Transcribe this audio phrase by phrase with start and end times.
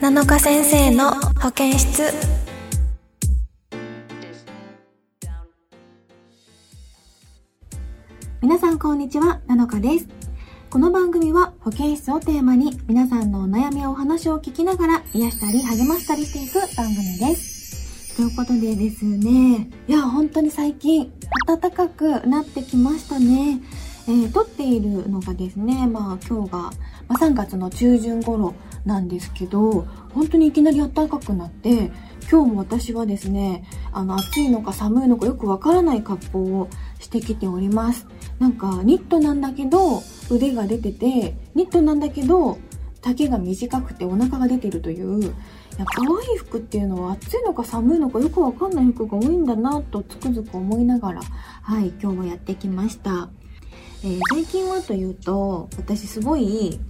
[0.00, 1.10] 7日先生の
[1.42, 2.04] 保健室
[8.40, 10.08] 皆さんこんにちは、なのかです。
[10.70, 18.16] この番組は保健室をテーマに皆さんのお悩みやお話を聞きながら癒したり励ましたりしていく番組です。
[18.16, 21.12] ということでですね、いや、本当に最近
[21.46, 23.60] 暖かくなってきましたね。
[24.08, 26.70] えー、撮っているのがですね、まあ今日が、ま
[27.10, 31.90] あ、3月の中旬頃なんですけど、本当にいきなり暖かくなって、
[32.30, 38.06] 今日も私はですね、あの暑いのか寒いのかよくわからない格好をしてきております。
[38.38, 42.58] なんかニットなんだけど腕が出てて、ニットなんだけど
[43.02, 45.26] 丈が短くてお腹が出てるという、い
[45.78, 53.30] や可愛い服っていうのは暑いのか寒いのかよくわかんない服が多いんだなとつくづく思いながら、はい、今日はやってきました。
[54.02, 56.80] えー最近はというと、私すごい、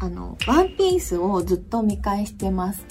[0.00, 2.84] あの、ワンピースをずっと見返してます。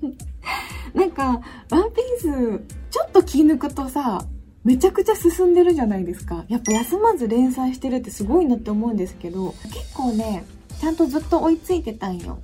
[0.94, 1.40] なんか、
[1.70, 4.24] ワンピース、ちょっと気抜くとさ、
[4.64, 6.44] めちゃくちゃ進んでるじゃないですか。
[6.48, 10.44] やっぱ休まず連載してるってすごいなって思うんですけど、結構ね、
[10.78, 12.38] ちゃんとずっと追いついてたんよ。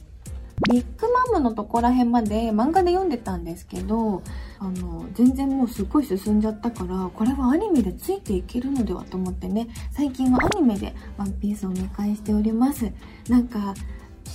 [0.71, 4.23] ビッグマムのとこら辺まで漫画で読んでたんですけど、
[4.59, 12.91] あの、全然もうすっごい進んじゃったから、これはアニメでついていけるのではと思ってね、最近はアニメでワンピースを見返しております。
[13.29, 13.75] なんか、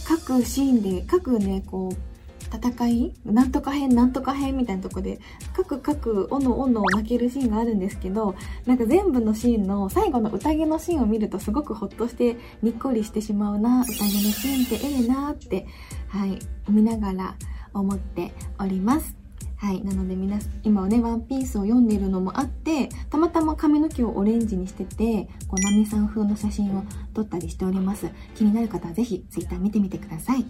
[0.08, 2.09] 各シーンで、各ね、こう、
[2.52, 5.20] 戦いなんとか編なんとか編みたいなとこで、
[5.54, 15.68] 各各、おのおの泣けるシーンがあるんですけど、なんか全部のシーンの最後の宴のシーンを見るとすごくほっとしてにっこりしてしまうな、宴のシーンってええなって、
[16.08, 16.40] はい、
[16.70, 17.36] 見ながら
[17.74, 19.20] 思っております。
[19.60, 19.84] はい。
[19.84, 26.84] なので皆、今はね、ワンピースを読んでいるのもあって、たまたま髪の毛をオレンジにしてて、こう、ナミさん風の写真を
[27.14, 28.10] 撮ったりしております。
[28.36, 30.46] 気になる方はぜひ、ツイッター見てみてください。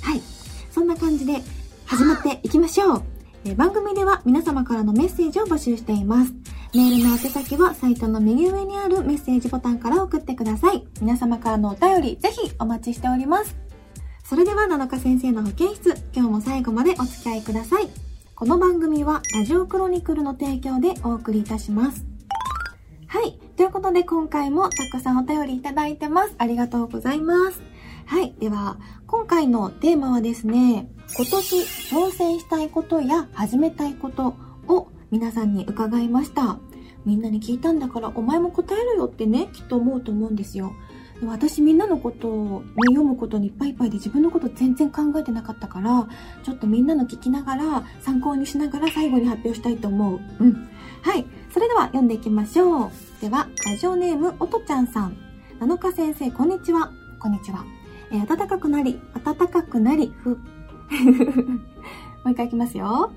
[0.00, 0.43] はい。
[0.74, 1.34] そんな感じで、
[1.86, 3.02] 始まっていきましょう。
[3.44, 6.32] え番組では皆様からのメッセージを募集しています。
[6.74, 10.84] メールの宛先はサイトの右上にあるメッセージボタンから送ってください。
[11.00, 13.56] 皆様からのお便り、ぜひお待ちしております。
[14.24, 17.88] それでは、7日先生の保健室、今日も最後までお付き合いください。
[18.34, 22.04] この番組は、ラジオクロニクルの提供でお送りいたします。
[23.06, 23.38] はい。
[23.56, 26.34] ということで、今回もたくさんお便りいただいてます。
[26.38, 27.73] ありがとうございます。
[28.06, 28.34] はい。
[28.38, 34.34] では、今回のテーマはですね、今年挑戦したいことや始めたいこと
[34.68, 36.58] を皆さんに伺いました。
[37.06, 40.72] みんなに聞いたんだから、お前も答えるよってね、きっと思うと思うんですよ。
[41.24, 46.06] 私みんなのことを、ね、読むことにいっぱいいっぱいで自分のこと全然考えてなかったから、
[46.42, 50.20] ちょっとみんなの聞きながら、参考にしながら最後に発表したいと思う。
[50.40, 50.68] うん。
[51.02, 51.24] はい。
[51.50, 52.90] それでは読んでいきましょう。
[53.20, 55.16] では、ラジオネーム、おとちゃんさん。
[55.58, 56.90] 七日先生、こんにちは。
[57.18, 57.64] こんにちは。
[58.12, 60.36] えー暖かくなり、暖かくなり、ふ、 も
[62.26, 63.12] う一回いきますよ。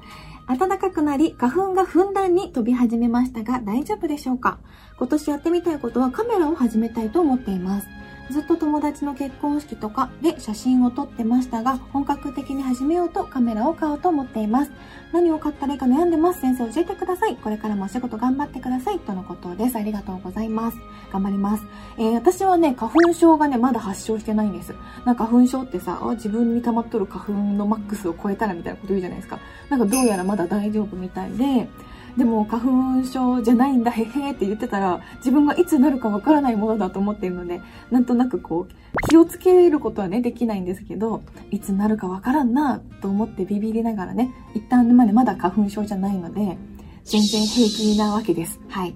[0.47, 4.59] 暖かくなり、花粉がふんだんに飛び始めましたが、大丈夫でしょうか？
[4.97, 7.87] 今年やってみたいことはカメラを始めたいと思っています。
[8.29, 14.71] ずっと友達の結婚式とかで写真を撮ってましたが、本格的に始めようとカメラを買おうと思っています。
[15.13, 16.41] 何を買ったらいいか悩んでます。
[16.41, 17.37] 先生教えてください。
[17.37, 18.99] これからもお仕事頑張ってください。
[18.99, 19.77] とのことです。
[19.77, 20.77] ありがとうございます。
[21.11, 21.63] 頑張ります。
[21.97, 24.75] えー私はね、花粉症がね、まだ発症してないんです。
[25.05, 29.39] なんか花粉症ってさ、自分に溜まっとる花粉のマックスを超えたらみたいなこと言うじゃないですか。
[29.69, 31.69] なんかどうやらまだ大丈夫みたいで、
[32.17, 37.61] でも花粉症じゃないんだ、へへーって言ってたら、自分がいつなるかわからないものだと思っているので、
[37.91, 46.57] なんとなくこう、気をつけることはね、できないんですけど、いつなるかわからんなと思ってビビりながらね、一旦までまだ花粉症じゃないので、
[47.05, 48.59] 全然平気なわけです。
[48.67, 48.95] はい。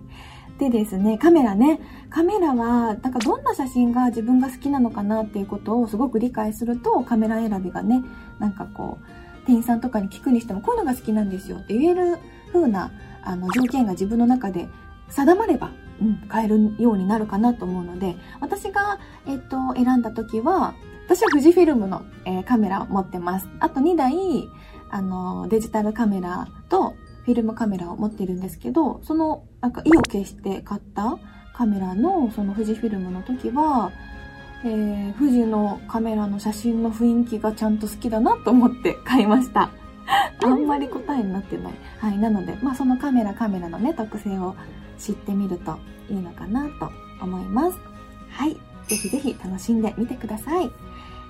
[0.57, 1.79] でですね、カメラね。
[2.09, 8.03] カメラは、なんかどんな写真が自分が好きなのかなっていうことをすごく理解すると、カメラ選びがね、
[8.39, 12.17] なんかこう、店員さんとかに聞くにしても、こういうのが好きなんですよって言える
[12.53, 12.91] 風な、
[13.23, 14.67] あの、条件が自分の中で
[15.09, 20.73] 定まれば、うん、変えるようになるかなと思うので、私が、えっと、選んだ時は、
[21.05, 23.47] 私は富士フィルムの、えーカメラを持ってます。
[23.59, 24.13] あと2台、
[24.89, 26.95] あの、デジタルカメラと
[27.25, 31.17] フィルムカメラを持ってるんですけど、その、なんか意を決して買った
[31.53, 33.91] カメラの、その富士フィルムの時は、
[34.63, 39.71] えー、富士のカメラの写真の雰囲気がちゃんと好きだなと思って買いました。
[40.43, 41.73] あんまり答えになってない。
[41.99, 42.17] はい。
[42.17, 44.55] なので、まあそのカメラカメラのね、特性を
[44.99, 45.77] 知ってみると
[46.09, 46.89] いいのかなと
[47.21, 47.77] 思います。
[48.31, 48.57] はい。
[48.87, 50.69] ぜひぜひ楽しんでみてください。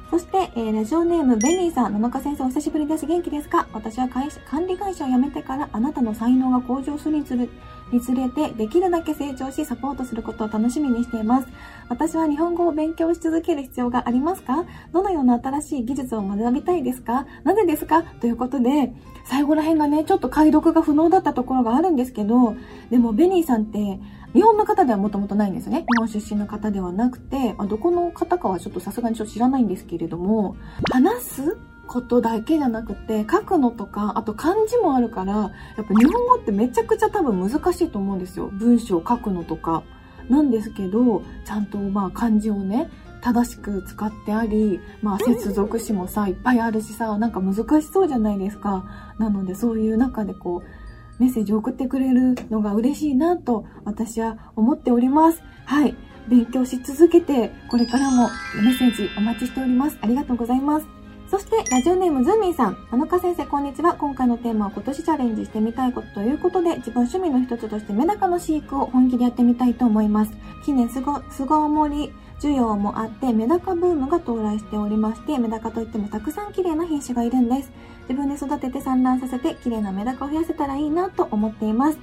[0.10, 3.06] そして、えーラジオネーム、ベニーさん、野中先生お久しぶりです。
[3.06, 3.68] 元気ですか？
[3.74, 7.48] 私は会社管理会社を辞めてからあなたの才能が向上するにつれ
[7.92, 11.48] 見つれてできるだけ成長しサポートすることを楽しみにしています。
[11.90, 14.66] 私は日本語を勉強し続ける必要がありますか？
[14.94, 17.26] どのような新しい技術を学びたいですか？
[17.44, 18.04] なぜですか？
[18.04, 18.94] ということで、
[19.26, 22.56] 最後ら辺がね、ちょっと解読が不能だったところがあるんですけど、
[22.90, 24.00] でもベニーさんって
[24.34, 25.80] 日本の方ではもともとないんですね。
[25.82, 30.56] 日本出身の方ではなくて、あどこの方かはちょっとさすがにちょっと知らないんですけれども、
[30.92, 31.58] 話す
[31.92, 35.48] ことだけじゃなくて、書くのとか、あと漢字もあるから、や
[35.82, 38.48] っぱ日本語ってめちゃくちゃ多分難しいと思うんですよ。
[38.54, 39.84] 文章を書くのとか。
[40.30, 42.90] なんですけど、ちゃんとまあ漢字をね、
[43.20, 48.86] 正しく使ってあり、まあ接続詞もさ、いっぱいあるしさ、なんか難しそうじゃないですか。
[49.18, 55.44] なのでそういう中でこう、メッセージを送ってくれるのが嬉しいなと私は思っております。
[55.66, 55.94] はい。
[56.30, 58.30] 勉強し続けて、これからも
[58.64, 59.98] メッセージお待ちしております。
[60.02, 61.01] ありがとうございます。
[61.32, 62.78] そして、ラジオネームズーミンさん。
[62.92, 63.94] あのか先生、こんにちは。
[63.94, 70.34] 今回のテーマは今年チャレンジしてみたいことということで、自分趣味の一つとしてメダカの飼育を本気でやってみたいと思います。
[70.66, 72.12] 近年、すご、すごもり
[72.42, 77.72] 需要もあって、メダカブームが到来しておりまして、メダカといってもたくさん綺麗な品種がいるんです。
[78.10, 82.00] 自分で育てて産卵させて綺麗なメダカを増やせたらいいなと思っています。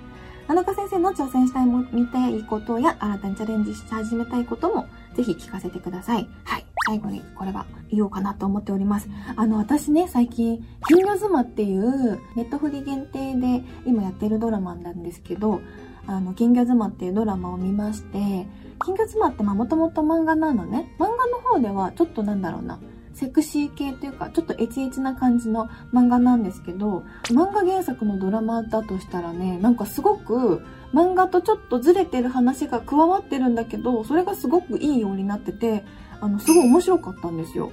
[0.46, 6.26] 七日先生の挑戦したいも、見たいことや新たにチャレンジし始めたいこともぜひ聞かせてください。
[6.44, 6.67] はい。
[6.88, 9.10] 最後にこれは言おうかなと思っております。
[9.36, 15.60] あの、私ね、最近、金魚妻っていうネットフリ限定で今やってるドラマなんですけど、
[16.06, 18.46] あの、金魚妻っていうドラマを見まして、
[18.82, 20.90] 金魚妻ってまあもともと漫画なのね。
[20.98, 22.78] 漫画の方ではちょっとなんだろうな。
[23.18, 30.62] セクシー系というか、ちょっとエチエチな感じの漫画なんですけど、漫画原作のドラマだとしたらね、なんかすごく
[30.94, 35.84] 漫画とちょっとずれてる話が加わってるんだけど、それがすごくいいようになってて、
[36.20, 37.72] あの、すごい面白かったんですよ。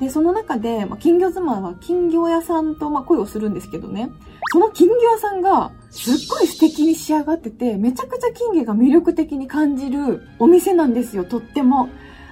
[0.00, 4.10] で、その中で、まあ、金魚妻は金魚屋さんと、まあ、恋をするんですけどね、
[4.50, 11.90] その金魚屋さんが、すっごい素敵に仕上がってて、めちゃくちゃ金魚が魅力的に感じるお店なんですよ、とっても。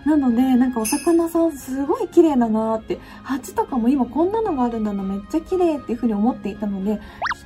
[0.08, 7.00] なので、なんかお魚さんすごい綺麗だなって、鉢とかも今こんなのがあるんだな、めっちゃ綺麗っていう風に思っていたので、きっ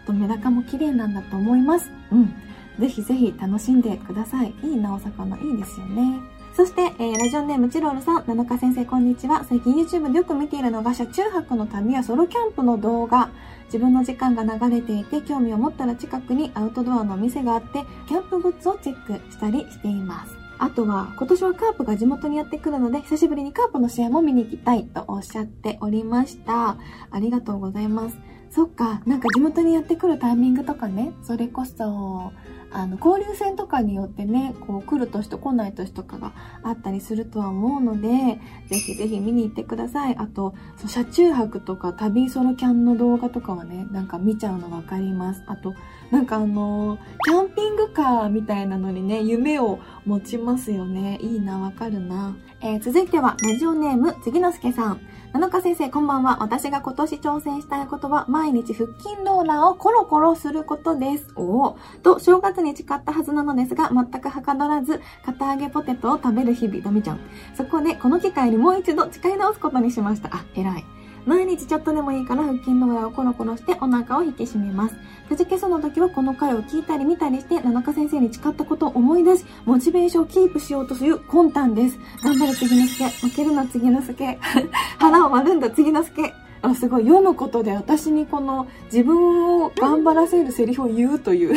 [0.07, 1.91] とメダカも綺麗なんだと思います。
[2.13, 2.33] うん。
[2.79, 4.55] ぜひぜひ楽しんでください。
[4.63, 5.37] いいな、お魚。
[5.39, 6.21] いいですよね。
[6.55, 9.43] そして、えー、ラジオネームチロールさん、七日先生こんにちは。
[9.43, 13.31] 最近 YouTube でよく見ているのが車中泊の旅やソロキャンプの動画。
[13.65, 20.42] 自分の時間が流れていて、興味を持ったら近くにアウトドアのお店があって、キャンプグッズをチェックしたりしています。
[20.63, 26.77] あとは、今年はカープが地元にやってくるので、久しぶりにカープの試合も見に行きたいとおっしゃっておりました。
[27.11, 28.17] ありがとうございます。
[28.49, 32.31] そっか、なんか地元にやってくるタイミングとかね、それこそ、
[32.73, 36.33] あの、交流戦とかによってね、こう来る年と来ない年とかが
[36.63, 40.17] あったりするとは思うので、ぜひぜひ見に行ってください。
[40.17, 45.43] あと、そう車中泊とか旅ソロキャンの動画とかはね、なんか見ちゃうのわかります。
[45.47, 45.75] あと、
[46.11, 51.19] なんかあの、キャンピングカーみたいなのにね、夢を持ちますよね。
[51.21, 52.37] いいな、わかるな。
[52.61, 55.01] えー、続いては、ラジオネーム、次のすけさん。
[55.33, 56.37] 七日先生、こんばんは。
[56.41, 61.33] 私が今年挑戦したいことは、毎日腹筋ローラーをコロコロすることです。
[61.37, 61.79] おお。
[62.03, 67.21] と、正月に誓ったはずなのですが、全くはかどらず、片揚げポテトを食べる日々、ドミちゃん。
[67.57, 70.29] そこで、この機会にもう一度誓い直すことにしました。
[70.37, 70.85] あ、偉い。
[71.25, 74.97] 毎日ちょっとでもいいから腹筋の裏をコロコロしてお腹を引き締めます。
[75.29, 81.99] くじけそうな時はこの回を聞いたり見たりして、七日先生に誓ったことを思い出し、モチベーションをキープしようとする魂胆です。
[82.23, 83.05] 頑張れ次之助。
[83.27, 84.39] 負けるな次之助。
[84.99, 86.35] 腹を割るんだ次之助。
[86.63, 87.05] あ、すごい。
[87.05, 91.57] 読むことで私にこの自分を頑張らせるセリフを言うという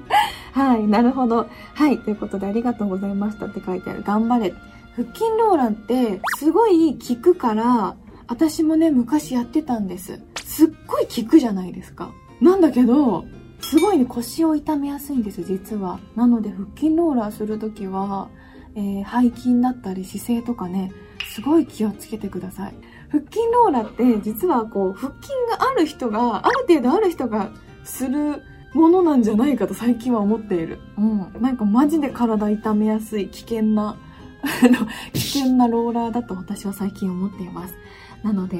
[0.52, 1.46] はい、なるほど。
[1.74, 4.02] はい、ということでありがとうございましたって書いてある。
[4.02, 4.54] 頑張れ。
[4.96, 7.94] 腹筋ローランってすごい効くから、
[8.28, 10.20] 私もね、昔やってたんです。
[10.44, 12.12] すっごい効くじゃないですか。
[12.40, 13.24] なんだけど、
[13.60, 15.98] すごいね、腰を痛めやすいんです、実は。
[16.14, 18.28] なので、腹筋ローラーするときは、
[18.74, 20.92] えー、背筋だったり姿勢とかね、
[21.34, 22.74] すごい気をつけてください。
[23.08, 27.50] 腹筋ローラーって実はこう、腹筋がある人が、ある程度ある人が
[27.84, 28.42] する
[28.74, 30.78] ものなんじゃないかと最近は思っている。
[30.96, 31.32] うん。
[31.40, 33.96] なんかマジで体痛めやすい危険な、
[35.12, 37.74] 危険なローラーだと私は最近思っています。
[38.22, 38.58] なので、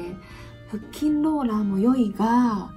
[0.69, 2.71] 腹筋ローラーも良いが、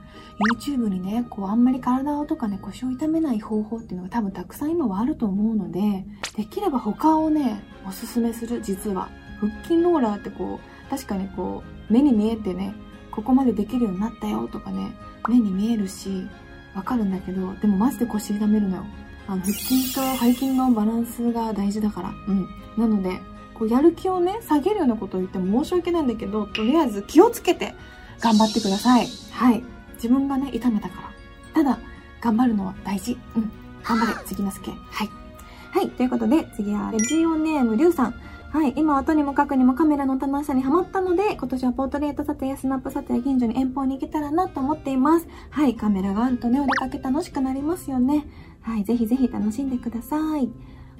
[0.57, 6.05] YouTube にね、こうあんまり体とかね、腰を痛めない方法っていうのが多分たくさん今はあると思うので、
[6.37, 9.09] できれば他をね、おすすめする、実は。
[9.41, 12.75] 腹筋ローラーってこう、確かにこう、目に見えてね、
[13.11, 14.93] ここまでできるようになったよとかね、
[15.29, 16.27] 目に見えるし、
[16.75, 18.85] わかるんだけど、でもマジで腰痛めるのよ。
[19.29, 22.13] あの、腹筋と背筋のバランスが大事だから。
[22.29, 22.49] うん。
[22.77, 23.21] なので、
[23.55, 27.75] こうやる気をね、下げるようなことを言っても申し訳ないんだけど、とりあえず気をつけて
[28.21, 29.07] 頑張ってください。
[29.33, 29.63] はい。
[29.95, 31.03] 自分がね、痛めたか
[31.55, 31.63] ら。
[31.63, 31.79] ただ、
[32.21, 33.17] 頑張るのは大事。
[33.37, 33.51] うん。
[33.85, 34.71] 頑張れ、次の助。
[34.71, 35.09] はい。
[35.73, 35.91] はい。
[35.91, 38.15] ということで、次は、レジオネーム、りゅうさん。
[38.51, 38.75] はい。
[38.77, 45.27] 今はとにもかくにもカメラの楽しさにハマったので、今年はポートレート撮影や、スナップ撮影、近所に遠方に行けたらなと思っています。
[45.51, 45.75] はい。
[45.75, 48.27] カメラがあるとね、お出かけ楽しくなりますよね。
[48.61, 48.85] はい。
[48.85, 50.51] ぜひぜひ楽しんでください。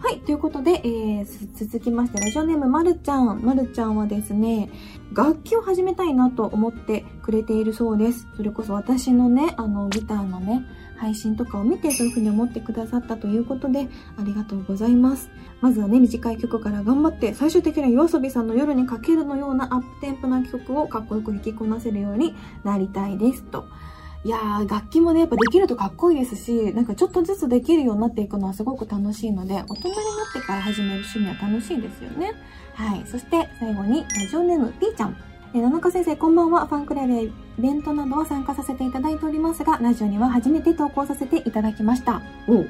[0.03, 0.19] はい。
[0.19, 3.41] ということで、えー、続きまして、ラジオネームまるちゃん。
[3.41, 4.69] まるちゃんはですね、
[5.13, 8.27] 楽器を始めたいなと思ってくれているそうです。
[8.37, 10.67] それこそ私のね、あの、ギターのね、
[10.97, 15.31] 配信とかを見てそういう風に思ってくださったということで、ありがとうございます。
[15.61, 23.67] まずはね、短い曲から頑張って、最終的には yoasobi さんの夜にかけるのようなアップテンポな曲をかっこよく弾きこなせるようになりたいですと。
[24.25, 30.01] いやー、楽器もね、やっぱできるとかっこいいですし、なんかちょっとずつできるようになっていくのはすごく楽しいので、大人にな
[30.31, 32.33] ってから始める趣味は楽しいですよね。
[32.75, 33.03] はい。
[33.05, 35.17] そして最後に、ラジオネーム P ちゃん。
[35.55, 36.67] えー、七日先生、こんばんは。
[36.69, 42.23] ファンクラブやイベントなどは参加させていただいておりますが、ラジオには初めて投稿させていただきました。
[42.47, 42.65] お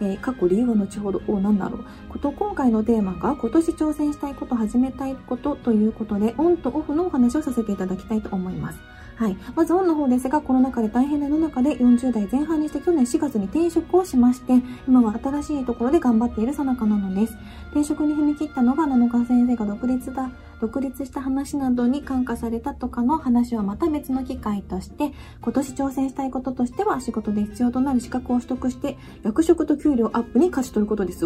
[0.00, 1.84] えー、過去理由は後ほど、お、なんだろう。
[2.10, 8.78] こと、今回のテーマが、今年挑戦したいこと、始めたいことということで、オンとオフのお話をさせていただきたいと思います。
[9.18, 9.36] はい。
[9.56, 17.36] まず、オンの方ですが、コロナ禍で大変な世の中で40代前半にして去年4月に転職をしまして、今は新しいところで頑張っているさなかなのです。
[17.72, 25.12] 転職に踏み切ったのが7日先生が独立だ独立した話などに感化されたとかの話はまた別の機会として、
[25.42, 31.18] 今年挑戦したいこととしては仕事で必要となる資格を取得して、役職と給料アップに勝ち取ることです。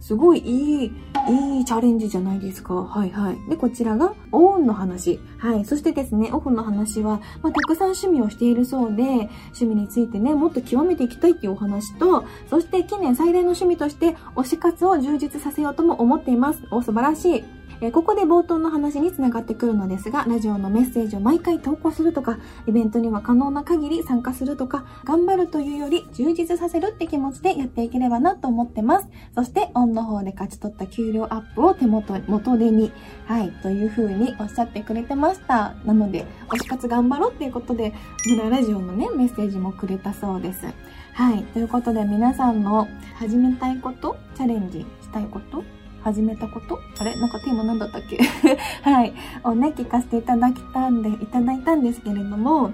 [0.00, 0.92] すごいいい、
[1.28, 2.74] いいチャレンジじゃないですか。
[2.74, 3.50] はいはい。
[3.50, 5.20] で、こちらがオンの話。
[5.38, 5.64] はい。
[5.64, 16.62] そしてですね、オフの話は、まあ、たくさん趣味をしているそうで、趣味についてね、もっと極めていきたいっていうお話と、そして近年最大の趣味として、推し活を充実させようとも思っています。
[16.70, 17.44] お、素晴らしい。
[17.80, 29.08] えここで冒頭の話につながってくるのですが、ラジオのメッセージを毎回投稿するとか、イベントには可能な限り参加するとか、頑張るというより充実させるって気持ちでやっていければなと思ってます。
[29.34, 32.92] そして、オンの方で勝ち取った給料アップを手元、元手に、
[33.26, 35.74] はい、という風におっしゃってくれてました。
[35.84, 37.92] なので、推し活頑張ろうっていうことで、
[38.28, 40.66] 村ラジオのね、メッセージもくれたそうです。
[41.14, 45.62] はい、ということで皆さんの始めたいこと、チャレンジしたいこと
[46.04, 46.78] 始めたこと？
[46.98, 47.16] あれ？
[47.16, 48.18] なんかテーマ何だったっけ？
[48.88, 49.14] はい。
[49.42, 52.70] をね、聞かせていただきたんで、いただいたんですけれども、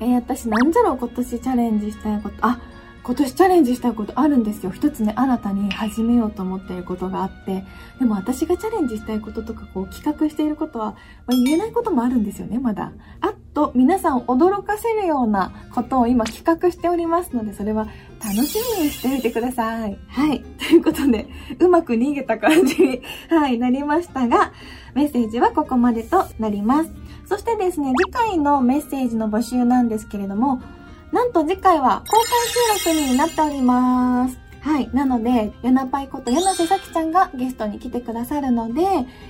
[0.00, 0.98] えー、私なんじゃろう？
[0.98, 2.34] 今年チャレンジしたいこと。
[2.42, 2.58] あ、
[3.04, 4.72] 今年チャレンジしたいことあるんですよ。
[4.72, 7.62] 一つね、新たに始めようと思っていることがあって、
[7.98, 10.92] でも私がチャレンジしたいこととか、こう企画していることは、
[11.26, 12.92] まあ、言えないこともあるんですよね、まだ。
[13.20, 17.88] あと、皆さんを驚かせるようなことを今企画しておりますので、それは
[18.24, 19.98] 楽しみにしておいてください。
[20.08, 20.40] はい。
[20.40, 24.52] ということで、うまく逃げた感じに、はい、なりましたが、
[24.94, 26.90] メッセージはここまでとなります。
[27.26, 30.62] そしてですね、次回のメッセージの募集なんですけれども、
[31.14, 32.16] なんと次回は公
[32.74, 34.36] 開収録になっております。
[34.62, 34.90] はい。
[34.92, 38.82] なので、ヤナパイこと柳瀬咲ちゃんがゲストに来てくださるので、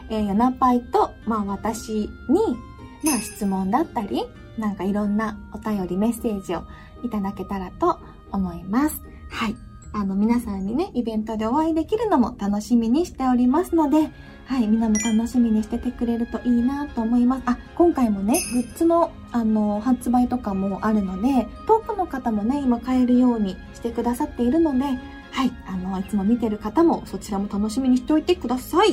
[0.08, 2.08] えー、ヤナパイと、まあ私に、
[3.02, 4.24] まあ質問だったり、
[4.56, 6.64] なんかいろんなお便りメッセージを
[7.04, 8.00] いただけたらと
[8.32, 9.02] 思います。
[9.28, 9.56] はい。
[9.92, 14.10] あの、皆さんにね、イベントでお会いできるのも楽しみにしておりますので、
[14.46, 17.42] はい、みんなも楽しみにしててくれるといいなと思います。
[17.44, 28.90] あ、今回もね、グッズの、あの、発売とかもあるので、遠くの方もね、今買えるようにしてくださっているので、はい、あの、いつも見てる方もそちらも楽しみにしておいてください。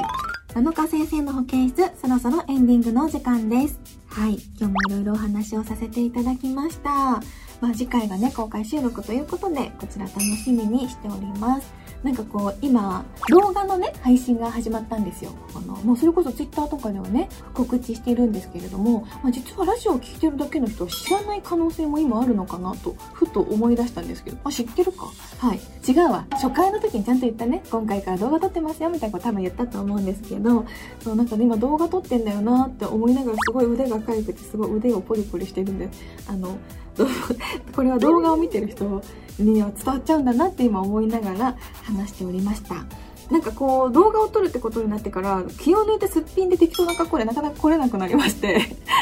[0.55, 3.79] 7日先生の保健室、そろそろエンディングの時間です。
[4.07, 6.89] はい、今日もいろいろお話をさせていただきました。
[6.89, 11.71] まあ、次回がね、公開収録ということで、こちら楽しみにしております。
[12.03, 15.31] なんかこう、今、動画のね、配信が始まったんですよ。
[15.55, 25.05] あの、もうそれこそ Twitter とかではね、告知しているんですけれども、まあ、実はラジオを聴いてるだけの人は知らない可能性も今あるのかなと、ふと思い出したんですけど、まあ、知ってるか
[25.37, 25.59] はい。
[25.87, 26.25] 違うわ。
[26.31, 30.65] 初回の時にちゃんと言ったね、今回から動画撮ってますよ、みたいなこと多分言ったと思うんですけど、
[31.03, 35.87] そう、なんかね、今動画撮ってんだよなって思いながらすごい腕がかゆくて、すごい腕をポリポリしてるんで、
[36.27, 36.57] あの、
[37.75, 39.01] これは動画を見てる人
[39.39, 42.75] には伝わっちゃうんだなって今思いながら話しておりました。
[43.31, 48.59] なんかこう、動画を撮るってことになってから、気を抜いてすっぴんで適当な格好でなかなか来れなくなりまして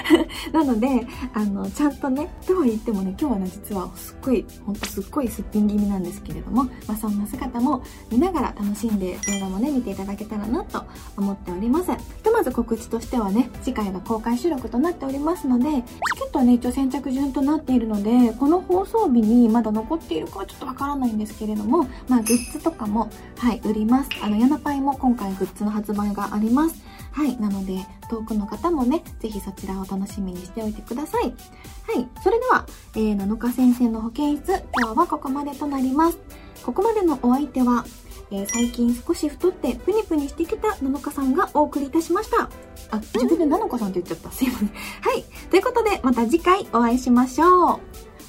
[0.51, 10.83] なので、あの、ちゃんとね、とは言ってもね、今日はね、実はすっごい、ほんとすっごいすっぴん気味なんですけれども、まあそんな姿も見ながら楽しんで動画もね、見ていただけたらなと
[11.17, 11.91] 思っております。
[11.91, 24.09] ひとまず告知としてはね、次回が公開収録となっておりますので、チケットはね、一応先着順となっているので、この放送日にまだ残っているかはちょっとわからないんですけれども、まあグッズとかも、はい、売ります。
[24.21, 26.88] あの、ヤナパイも今回グッズの発売があります。
[27.11, 27.37] はい。
[27.39, 31.23] なので、遠くの方もね、ぜひそちらを楽しみにしておいてください。
[31.23, 32.07] はい。
[32.23, 36.19] それでは、えー、7日先生の保健室、今日はここまでとなります。
[36.63, 37.85] ここまでのお相手は、
[38.31, 42.49] えー、最近少し太ってプニプニしてきた7日さんがお送りいたしました。
[42.91, 44.31] あ、自分で7日さんって言っちゃった。
[44.31, 44.67] すいません。
[44.67, 44.73] は
[45.13, 45.23] い。
[45.49, 47.79] ということで、また次回お会いしましょう。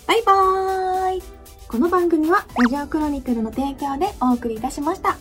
[0.07, 1.23] バイバーイ
[1.69, 5.19] この番組はラジオクロニクルの提供でお送りいたしました。